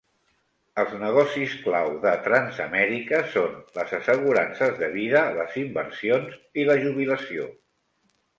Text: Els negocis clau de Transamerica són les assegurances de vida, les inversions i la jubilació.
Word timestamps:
Els 0.83 0.93
negocis 1.01 1.51
clau 1.65 1.89
de 2.05 2.13
Transamerica 2.27 3.19
són 3.35 3.53
les 3.75 3.93
assegurances 3.99 4.75
de 4.81 4.91
vida, 4.97 5.23
les 5.37 5.59
inversions 5.67 6.35
i 6.63 6.67
la 6.73 6.81
jubilació. 6.87 7.47